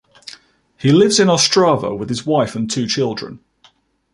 [0.79, 3.39] He lives in Ostrava with his wife and two children.